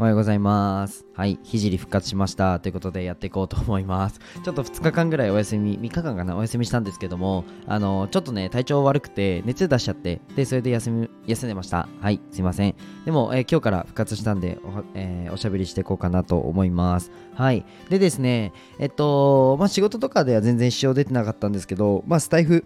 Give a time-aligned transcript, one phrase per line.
[0.00, 1.04] おはようございます。
[1.12, 2.58] はい、ひじり復活しました。
[2.58, 4.18] ということでやっていこうと思います。
[4.42, 11.86] ちょっと2日間ぐらいお休み、3日間かな、お休みしたんですけども、あの、ちょっとね、体調悪くて、熱出しちゃって、で、それで休み、休んでました。
[12.00, 12.74] はい、すいません。
[13.04, 17.12] でも、えー今日から復活したんで、お、えーおしゃべりしていこうかなと思います。
[17.34, 17.66] はい。
[17.90, 22.64] でですね、えっと、まあ、仕事とかでは全然支障出てなかったんですけど、まあ、スタイフ、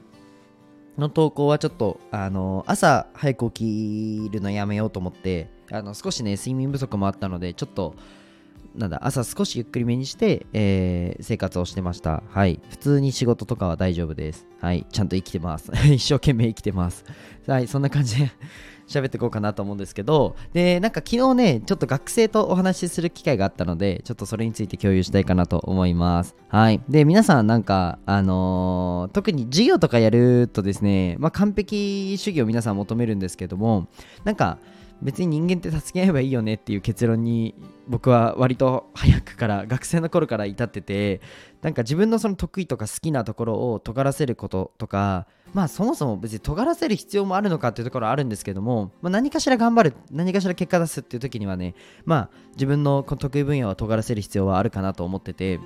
[0.98, 7.94] の投稿はちょっとあの朝早く起きるのやめようと思ってあの少しね睡眠不足もあったのでちょっと
[8.74, 12.22] なんだ朝少しゆっくりめにして、えー生活をしてました。
[12.28, 12.60] はい。
[12.70, 14.46] 普通に仕事とかは大丈夫です。
[14.60, 14.84] はい。
[14.90, 15.70] ちゃんと生きてます。
[15.86, 17.04] 一生懸命生きてます。
[17.46, 17.68] はい。
[17.68, 18.30] そんな感じで。
[18.86, 26.36] 喋っていこうかなと思うんですけどでなんか昨日ねちょっと学生とお話しする機会があったのでちょっとそれについて共有したいかなと思います。
[26.48, 26.80] はい。
[26.88, 33.86] で皆さんなんかあのー特に授業とかやるとですねまあ完璧主義を皆さん求めるんですけども
[34.24, 34.58] なんか
[35.02, 37.54] 別に人間って助け合えばいいよねっていう結論に
[37.88, 41.20] 僕は割と早くから学生の頃から至ってて
[41.62, 51.74] なんか自分のその得意とか好きなところを尖らせることとかまあそもそも別に尖らせる必要もあるのかっていうところはあるんですけども、まあ、何かしら頑張る何かしら結果出すっていう時にはね
[52.04, 55.60] まあ自分の得意分野を尖らせる必要はあるかなと思ってて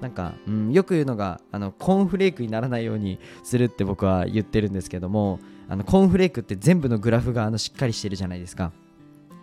[0.00, 8.72] なんか、うん、よく言うのがあのコーンフレークにならないようにするって僕は言ってるんですけどもあのコーンフレークって全部のグラフがあのしっかりしてるじゃないですか。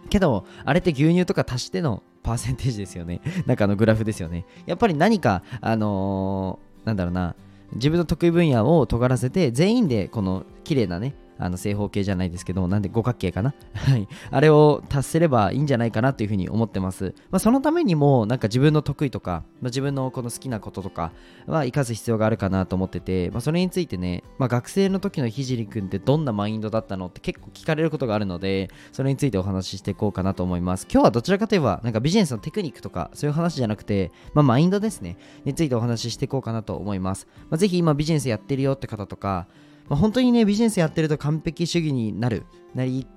[0.10, 3.22] けどあれって牛乳とか足してのパーセンテージですよね。
[3.46, 4.46] なんかあのグラフですよね。
[4.66, 7.36] やっぱり何かあのーなんだろうな
[7.74, 13.54] 自分の得意分野を尖らせて全員でこの綺麗なねあの正方形じゃないですけどなんで五角形かな？
[13.74, 14.08] はい。
[14.32, 21.12] あれを達せればいいんじゃないかなというふうに思ってます、まあ、そのためにもなんか自分の得意とか、まあ、自分のこの好きなこととか
[21.48, 30.88] は生かす必要があるかなと思ってて、まあ、それについてね、まあ、学生の時のひじりくんってどんなマインドだったのって結構聞かれることがあるのでそれについてお話ししていこうかなと思います。
[30.92, 35.18] 今日はどちらかといえばなんかビジネスのテクニックとかそういう話じゃなくて、まあ、マインドですね。
[35.44, 39.48] についてお話ししていこうかなと思います、まあ、ぜひ今ビジネスやってるよって方とか
[39.90, 42.46] まあ、本当にねビジネスやってると完璧主義になる。
[42.74, 43.08] なり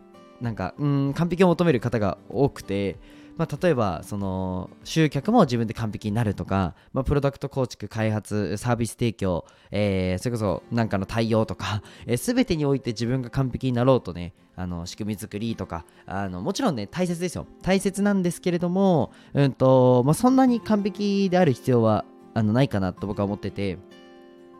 [0.41, 2.97] なんかうん完璧を求める方が多くて、
[3.37, 15.85] まあ、例えばその集客も自分で完璧になるとか、まあ、プロダクト構築開発サービス提供、えーそれこそなんかの対応とか、えー、全てにおいて自分が完璧になろうとねあの仕組み作りとか。
[16.06, 17.47] あのもちろんね大切ですよ。
[17.62, 22.05] 大切なんですけれども、うんとまあ、そんなに完璧である必要は
[22.35, 23.79] あのないかなと僕は思ってて。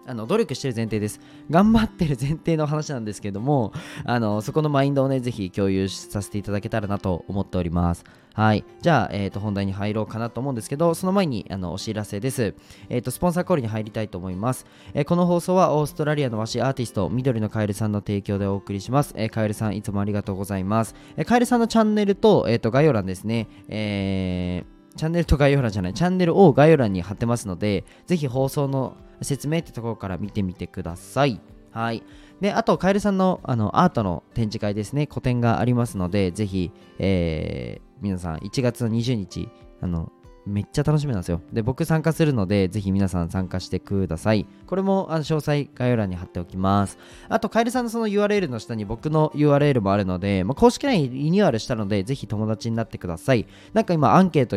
[0.08, 1.20] あの努力してる前提です。
[1.50, 3.72] 頑張ってる前提の話なんですけども、
[4.04, 8.04] あのそこのマインドをね、ぜひ共有させていただけたらなと思っております。
[8.34, 8.64] はい。
[8.80, 12.54] じゃあ、えー、と本題に入ろうかなと思うんですけど、その前にあのお知らせです。
[12.88, 14.64] えー、とスポンサーコールに入りたいと思います、
[14.94, 19.12] えーこの放送はオーストラリアの和紙アーティスト、緑のカエルさんの提供でお送りします。
[19.16, 20.94] えカエルさん、いつもありがとうございます。
[21.16, 23.48] えカエルさんのチャンネルと,、えー、と概要欄ですね。
[23.69, 31.41] えーチャンネルと概要欄じゃない、チャンネルを概要欄に貼ってますので、ぜひ放送の説明ってところから見てみてください。
[31.71, 32.03] はい。
[32.41, 39.49] で、あと、カエルさんのあのアートの展示会ですね、個展がありますので、ぜひ、えー皆さん、1月の20日、
[39.81, 40.12] あの、
[40.48, 41.42] めっちゃ楽しみなんですよ。
[41.53, 44.47] で、僕参加するので、ぜひ皆さん参加してください。
[44.66, 46.98] これもあの詳細概要欄に貼っておきます。
[47.28, 53.47] あと、カエルさんのその URL の下に僕の URL もあるので、まあ、公式 LINE リニューアルしたので、ぜひ友達になってください。
[53.75, 54.56] なんか今、アンケート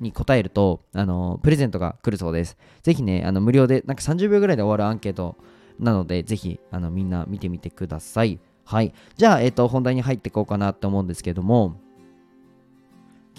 [0.00, 2.58] に答えると、あの、プレゼントが来るそうです。
[2.82, 5.36] ぜひね、あの無料で、なんか30秒ぐらいで終わるアンケート
[5.78, 8.40] なので、ぜひ、あの、みんな見てみてください。
[8.64, 8.92] はい。
[9.16, 11.80] じゃあ、えっ、と、本題に入っていこうかなと思うんですけども、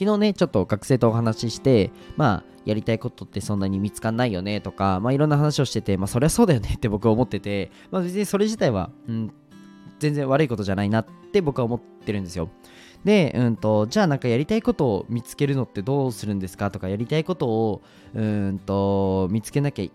[0.02, 9.32] 昨日ね、ちょっと学生とお話しして、まあ、やりたいことってそんなに見つかんないよねとか、まあ、いろんな話をしてて、まあ、そりゃそうだよね って僕は思ってて、まあ、別にそれ自体は、うん、
[10.00, 12.50] 全然悪いことじゃないなって僕は思ってるんですよ。
[13.06, 17.82] で、うんと、じゃあなんかやりたいことを見つけるのってどうするんですかとか、やりたいことを、
[18.16, 19.92] うんと、見つけなきゃい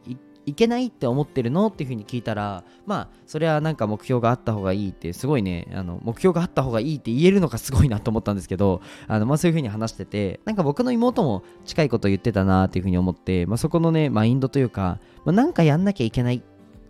[0.46, 1.66] いけないって思ってるの？
[1.66, 16.42] っていうふうに聞いたら、まあ、それはなんか目標があった方がいいって、すごいね、あの目標があった方がいいって言えるのがすごいなと思ったんですけど、あのまあ、そういうふうに話してて、なんか僕の妹も近いこと言ってたなっていうふうに思って、まあ、そこのね、マインドというか、まあ、なんかやんなきゃいけない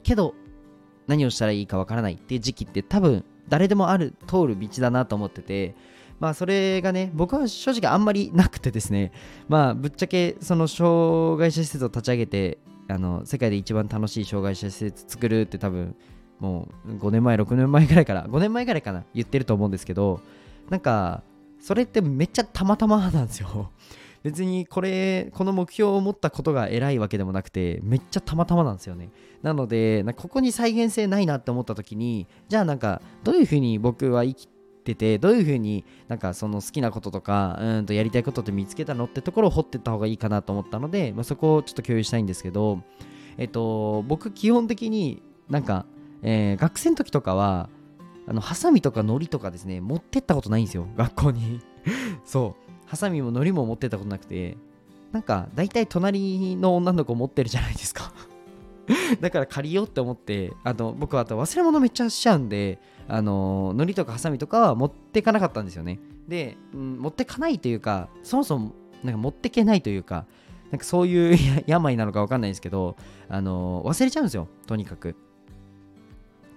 [0.03, 0.35] けど、
[1.07, 5.77] 何をしたらいいかわからないっていう時期って多分誰でもある通る道だなと思ってて
[6.19, 9.13] まあそれがね僕は正直あんまりなくてですね
[9.47, 15.97] まあぶっちゃけその障害者施設を立ち上げてあの世界で一番楽しい障害者施設作るって多分
[16.39, 20.21] もう5年前6年前ぐらいから 5年前ぐらいかな言ってると思うんですけど
[20.71, 21.23] なんか
[21.59, 23.71] それってめっちゃたまたまなんですよ。
[24.23, 29.11] 別にこれこの目標を持ったことが偉いわけでもなくてめっちゃたまたまなんですよね。
[29.43, 34.49] なのでここに再現性ないなって思った時にじゃあなんかどういうふうに僕は生き
[34.93, 42.81] っててどういう風になんかその好きなこととかうんとやりたいことって見つけたのってところを掘ってった方がいいかなと思ったので、まあ、そこをちょっと共有したいんですけど
[43.37, 45.87] えっと僕基本的になんか、
[46.23, 47.69] えー、学生の時とかは
[48.29, 51.61] あのハサミとか糊とかですね持ってったことないんですよ学校に。
[52.25, 52.67] そう。
[52.87, 54.57] ハサミも糊も持ってったことなくて
[55.11, 58.13] なんか大体隣の女の子持ってるじゃないですか。
[59.21, 62.79] だから借りようって思ってあの僕はあと忘れ物めっちゃしちゃうんで
[63.09, 68.73] あの糊とかハサミとかは持ってかなかったんですよねで、うん、持ってかないというかそもそも
[69.03, 70.27] なんか持ってけないというか
[70.71, 72.97] なんかそういう 病なのか分かんないですけど
[73.29, 75.17] あの忘れちゃうんですよとにかく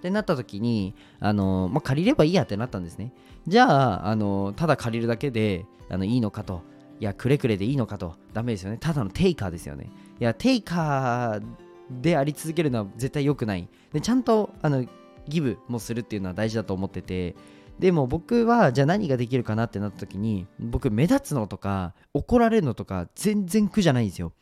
[0.00, 3.12] ってなった時に、あのまあ、借りればいいやってなったんですね。
[3.46, 6.62] じゃあ、あのただ借りるだけであのいいのかと。
[6.98, 8.16] いや、くれくれでいいのかと。
[8.32, 8.78] ダメですよね。
[8.78, 9.90] ただのテイカーですよね。
[10.18, 11.42] いや、テイカー
[11.90, 13.68] であり続けるのは絶対良くない。
[13.92, 14.84] で、ちゃんとあの
[15.28, 17.34] ギブもするっていうのは大事だと思ってて、
[17.78, 24.32] でも僕はじゃあ何ができるかなってなった時に僕目立つのとか怒られるのとか全然苦じゃないんですよ。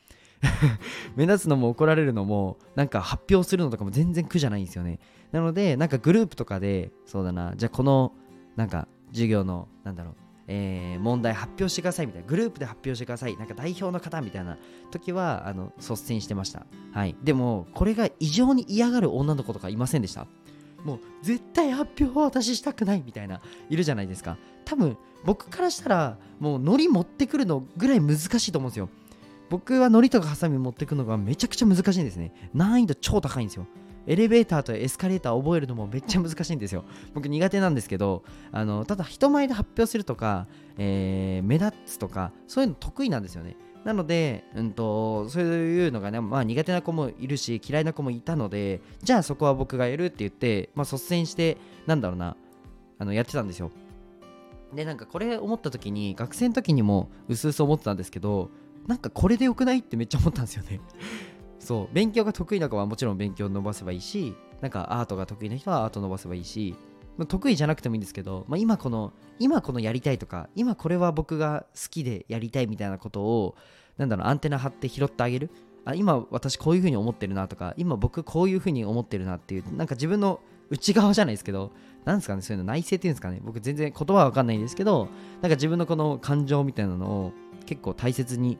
[1.17, 4.99] 目立つのも怒られるのもなんか発表するのとかも全然苦じゃないんですよね。
[5.33, 8.13] なのでなんかグループとかでそうだなじゃあこの
[8.57, 10.15] なんか授業のなんだろう
[10.51, 13.37] えー、問題発表してくださいみたいなグループで発表してください。
[13.37, 14.57] なんか代表の方みたいな
[14.91, 16.67] 時はあの率先してました。
[16.93, 17.15] はい。
[17.23, 20.27] でもこれが異常に嫌がる女の子とかいませんでした？
[20.85, 24.39] もう絶対発表は私したくないみたいないるじゃないですか。
[24.65, 28.89] 多分僕からしたらもうノリ持ってくるのぐらい難しいと思うんですよ。
[29.51, 32.33] 僕はノリとかハサミ持ってくのがめちゃくちゃ難しいんですね。
[32.55, 33.67] 難易度超高いんですよ。
[34.09, 36.85] エレベーターとエスカレーター覚えるのもめっちゃ難しいんですよ。
[37.15, 40.47] 僕苦手なんですけど、あのただ人前で発表するとか、
[40.79, 43.57] えー、目立つとか、そういうの得意なんですよね。
[43.85, 52.35] なので、うんと、そういうのがね、まあ苦手な子もいるし、嫌いな子もいたので、じゃあそこは僕がやるって言って、まあ率先して、なんだろうな、
[52.99, 53.71] あのやってたんですよ。
[54.75, 58.51] で、なんかこれ思った時に、学生の時にもうすうす思ってたんですけど、
[58.87, 60.81] なんかこれでよくないってめっちゃ思ったんですよね
[61.59, 66.75] そう勉強が得意な子はもちろん勉強伸ばせばいいしなんかアートが得意な人はアート伸ばせばいいし
[67.27, 73.57] 得意じゃなくてもいいんですけど、まあ、今この今このやりたいとか今これは僕が好きでやりたいみたいなことを
[73.97, 75.51] なんだろうアンテナ張って拾ってあげる。
[75.85, 81.73] あ今私こういうふうに思ってるなとか今僕こういうふうに思ってるなっていうなんか自分の内側じゃないですけど
[82.05, 83.41] なんですかねそういうの内省っていうんですかね。
[83.43, 85.09] 僕全然言葉はわかんないんですけど
[85.41, 87.33] なんか自分のこの感情みたいなのを
[87.65, 88.59] 結構大切に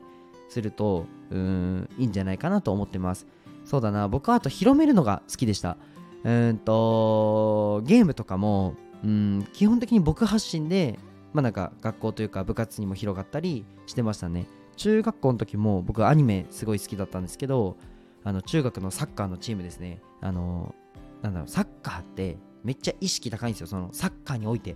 [0.49, 3.27] するとうんいいんじゃないかなと思ってます。
[3.65, 5.77] そうだな僕はあと広めるのが好きでした。
[6.23, 8.73] うんとゲームとかも
[9.03, 10.99] うん基本的に僕発信で
[11.33, 14.47] まあなんか学校というか部活にも広がったりしてましたね。
[14.75, 17.77] 中学校の時も僕アニメすごい好きだったんですけど
[18.23, 20.01] あの中学のサッカーのチームですね。
[20.21, 20.73] あの
[21.21, 23.67] なんだろうサッカーってめっちゃ意識高いんですよ。
[23.67, 24.75] そのサッカーにおいて。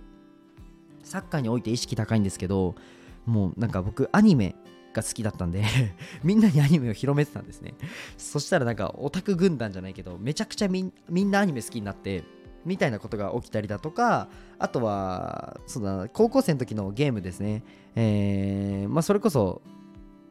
[1.02, 2.74] サッカーにおいて意識高いんですけど
[3.26, 4.56] もうなんか僕アニメ
[4.94, 5.64] が好きだったんで
[6.24, 7.74] みんなにアニメを広めてたんですね。
[8.16, 12.24] そしたらなんかオタク軍団じゃないけどめちゃくちゃみんなアニメ好きになって
[12.64, 17.62] みたいなことが起きたりだとかあとはそうだ高校生の時のゲームですね。
[17.96, 19.60] えー、まあそれこそ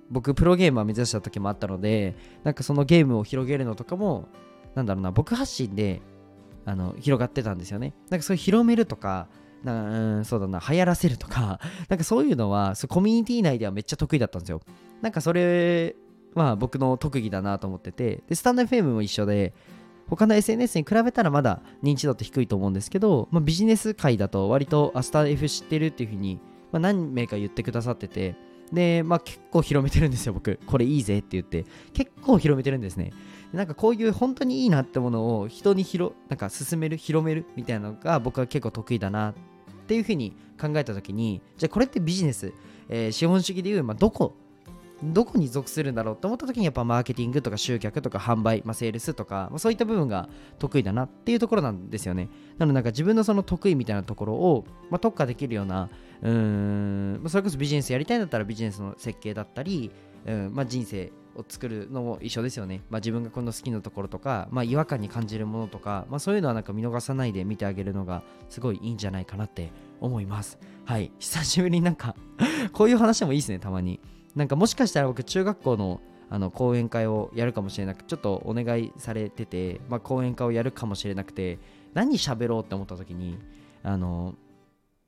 [0.10, 4.28] 僕プロゲーマー目指した時もあったのでなんかそのゲームを広げるのとかも
[4.76, 6.02] なんだろうな僕発信で
[6.66, 7.94] あの広がってたんですよね。
[8.10, 9.28] なんかそういう広めるとか
[9.64, 14.62] なうんそうだな流行らせるとか なんかそういうのはそコミュニティ内ではめっちゃ得意だったんですよ。
[15.02, 15.96] なんかそれ
[16.36, 19.54] は僕の特技だなと思っててでスタンド FM も一緒で
[20.08, 26.40] 他の SNS に比べたらまだ認知度って低いと思うんですけど、まあ、ビジネス界だと割とアスター F 知ってるっていうふうに、
[26.72, 28.36] まあ、何名か言ってくださってて
[28.74, 30.60] で、まあ、結構広めてるんですよ僕。
[30.66, 31.66] これいいぜって言って。
[31.94, 33.12] 結構広めてるんですね。
[33.54, 39.36] なんかこういう本当にいいなってものを人に広なんか進める広めるみたいなのが僕は結構得意だな
[39.94, 42.52] っていうふうに考えた時にじゃあこれってビジネス、
[42.90, 44.36] えー、資本主義でいう、まあ、どこ
[45.04, 52.30] どこに属するんだろうと思った時にやっぱマーケティングとか集客とか販売、まあ、セールスとか、まあ、そういった部分が得意だなっていうところなんですよね。
[52.58, 55.90] なのでなんか自分のその得意みたいなところを、まあ、特化できるような
[56.22, 59.92] うーんそれこそビジネスやりたいんだったらビジネスの設計だったり、
[60.26, 62.82] うんまあ、人生を作るのも一緒ですよね。
[62.90, 70.58] まあ、自分がこの好きなところとか、まあ、違和感に感じるものとか、まあ、そういうのはなんか見逃さないで見てあげるのがすごいいいんじゃないかなって思います。
[70.86, 71.12] はい。
[71.20, 72.16] 久しぶりになんか
[72.74, 74.00] こういう話もいいですね、たまに。
[74.36, 81.60] なんかもしかしたら僕、中学校のあの講演会をやるかもしれなくちょっとお願いされてて、まあ、講演会をやるかもしれなくて
[81.94, 83.38] 何喋ろうって思った時に
[83.84, 84.34] あの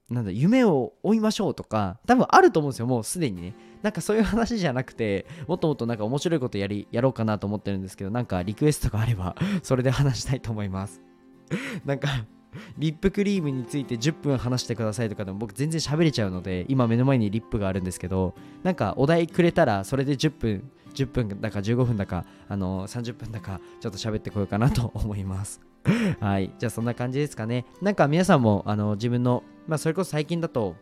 [0.09, 3.55] なんだ夢を追いましょうとか多分あると思うんですよもうすでにね。
[3.81, 11.01] なんかそういう話じゃなくてもっともっとなんか面白いことやりやろうかなと思ってるんですけどなんかリクエストがあれば それで話したいと思います。
[11.85, 12.07] なんか
[12.77, 18.33] リップクリームについて10分話してくださいとかでも僕全然喋れちゃうので今目の前にリップがあるんですけど
[18.63, 25.74] なんかお題くれたらそれで10分10分だか15分だかあの30分だかちょっと喋ってこようかなと思います。
[26.19, 30.75] はいじゃあそんな感じですかねなんか皆さんもあの自分のまあそれこそ最近だと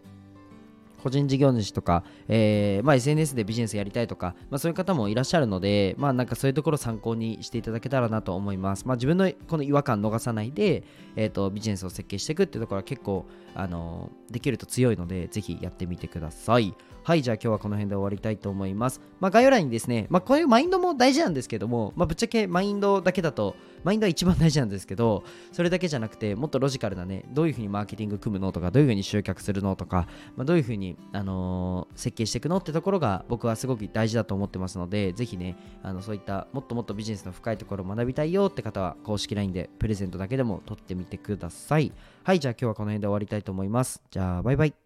[1.04, 8.88] 個人事業主とか、えーまあ、SNS でビジネスやりたいとか、まあ、そういう方もいらっしゃるので、まあ、なんかそういうところ参考にしていただけたらなと思います。
[8.88, 10.84] まあ、自分のこの違和感逃さないで、
[11.18, 16.74] えーと、ビジネスを設計していくっていうところは結構、あの、できると強いので、ぜひやってみてください。
[17.06, 19.02] はい、じゃあ今日はこの辺で終わりたいと思います。
[19.20, 30.08] まあ、概要欄にですね、まあ、こういうマインドも大事なんですけども、まあ、ぶっちゃけマインドだけだと、マインドは一番大事なんですけど、それだけじゃなくて、もっとロジカルなね、どういうふうにマーケティング組むのとか、どういうふうに集客するのとか、
[30.38, 41.92] まあ、どういうふうに、あのー、設計していくのってところが僕はすごく大事だと思ってますので、ぜひね、あのそういったもっともっとビジネスの深いところを学びたいよって方は、公式 LINE でプレゼントだけでも取ってみてください。
[42.24, 44.02] はい、じゃあ今日はこの辺で終わりたいと思います。
[44.10, 44.83] じゃあ、バイバイ。